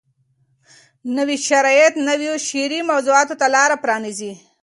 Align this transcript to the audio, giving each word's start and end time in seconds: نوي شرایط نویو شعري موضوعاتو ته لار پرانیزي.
نوي 1.17 1.37
شرایط 1.47 1.93
نویو 2.07 2.33
شعري 2.47 2.79
موضوعاتو 2.91 3.35
ته 3.39 3.47
لار 3.53 3.71
پرانیزي. 3.83 4.31